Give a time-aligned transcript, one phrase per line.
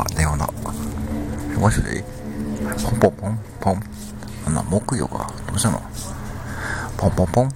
[0.00, 0.46] あ、電話な。
[0.46, 2.04] もしもし
[2.84, 3.82] ポンポンポンポン。
[4.46, 5.30] あんな、木魚か。
[5.46, 5.82] どうしたの
[6.96, 7.48] ポンポンポン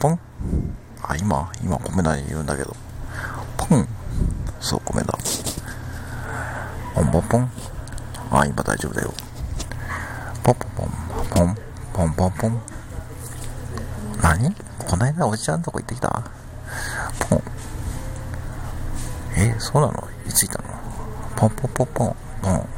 [0.00, 0.20] ポン。
[1.02, 2.74] あ、今今、米田に言うんだけど。
[3.56, 3.86] ポン。
[4.60, 5.16] そう、米田。
[6.94, 7.50] ポンポンポン。
[8.32, 9.14] あ、今大丈夫だよ。
[10.42, 10.90] ポンポンポン。
[11.30, 11.56] ポン。
[11.92, 12.60] ポンポンポン。
[14.20, 14.52] 何
[14.88, 16.24] こないだおじちゃんとこ行ってきた
[17.28, 17.42] ポン。
[19.36, 20.85] え、そうなのいついたの
[21.36, 22.16] ポンポンポンポン。
[22.40, 22.68] ポン。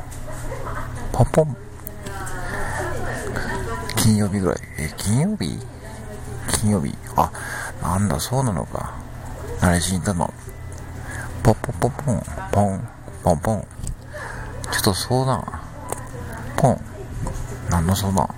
[1.12, 1.57] ポンポン。
[3.97, 4.57] 金曜日ぐらい。
[4.79, 5.59] え、金曜日
[6.49, 6.93] 金曜日。
[7.15, 7.30] あ、
[7.80, 8.95] なんだ、そうなのか。
[9.61, 10.35] 何しに行ったの
[11.45, 12.23] ポンポンポンポン。
[12.51, 12.89] ポン。
[13.23, 13.66] ポンポン。
[14.73, 15.61] ちょっと相談。
[16.57, 16.80] ポン。
[17.71, 18.29] 何の相談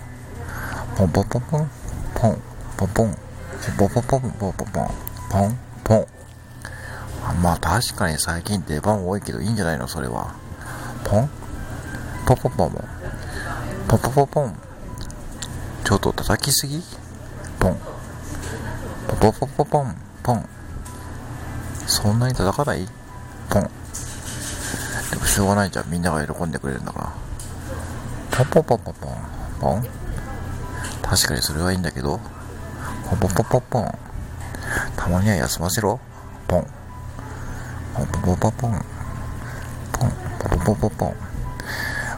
[0.96, 1.70] ポンポンポンポン。
[2.14, 2.38] ポン。
[2.76, 3.16] ポンポン。
[3.78, 4.82] ポンポンポンポンポンポ
[5.46, 6.19] ンポン。
[7.40, 10.34] まあ確かに最近出番多いけどいいんじゃないのそれは。
[11.04, 11.30] ポン？
[12.26, 12.88] ポポポポン。
[13.88, 14.54] ポポポン。
[15.84, 16.82] ちょっと叩きすぎ？
[17.58, 17.78] ポン。
[19.08, 19.96] ポポポポンポン。
[20.22, 20.48] ポン。
[21.86, 22.86] そんなに叩かない？
[23.48, 23.62] ポン。
[25.10, 25.90] でもしょうがないじゃん。
[25.90, 27.14] みんなが喜んでくれるんだか
[28.30, 28.44] ら。
[28.44, 29.16] ポポポポポン。
[29.60, 29.86] ポン。
[31.02, 32.20] 確かにそれはいいんだけど。
[33.08, 33.98] ポポポポポン。
[34.94, 35.98] たまには休ませろ。
[36.46, 36.66] ポン。
[37.96, 38.72] ポンポンポンポンポン。
[39.92, 40.12] ポン。
[40.38, 41.08] ポンポンポンポンポン。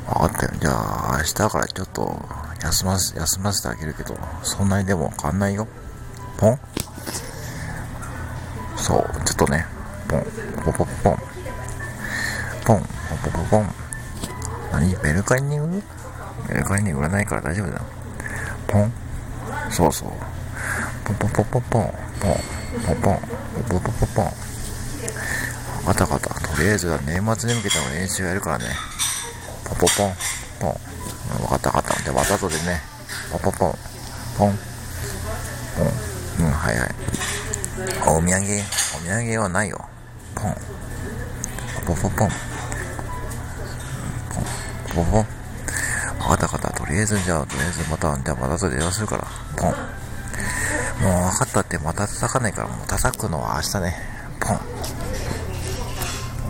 [0.07, 0.53] わかったよ。
[0.61, 2.23] じゃあ、明日からちょっと
[2.63, 5.67] 休ませ、休ませてあげるけど、そんなにでも変わんないよ。
[6.37, 6.61] ポン
[8.77, 9.67] そう、ちょっとね、
[10.09, 10.25] ポン、
[10.65, 11.19] ポンポンポン。
[12.65, 12.87] ポン、ポン
[13.19, 13.75] ポンポンポン。
[14.73, 14.97] 何？
[15.03, 15.83] メルカリに売る？
[16.49, 17.83] メルカリに売らないから大丈夫だよ。
[18.67, 18.93] ポン
[19.71, 20.09] そうそう。
[21.05, 21.93] ポンポンポンポンポン。
[22.21, 22.35] ポン、
[22.87, 23.19] ポンポン、
[23.69, 24.33] ポンポンポンポン
[25.85, 25.89] ポン。
[25.89, 26.49] わかったわかった。
[26.49, 28.67] とりあえずは年末に向けての練習やるからね。
[29.65, 30.15] ポポポン、
[30.61, 30.77] ポン。
[31.39, 32.03] うん、わかったわかった。
[32.03, 32.81] じゃあまた後でね。
[33.33, 33.79] ポポポン、
[34.39, 34.59] ポン、
[35.77, 36.47] ポン。
[36.47, 36.95] うん、はいはい。
[38.03, 39.85] お土産、お土産はないよ。
[40.35, 40.57] ポン。
[41.87, 42.29] ポンポンポン。
[44.95, 45.27] ポン、ポポン。
[46.21, 46.71] わかったわかった。
[46.73, 49.27] とりあえずじゃあ、とりあえずまた、じゃあまた後で電話するから。
[49.57, 49.71] ポン。
[51.03, 53.97] もう分かったってまた叩かないから、もう叩くのは明日ね。
[54.41, 54.61] ポン。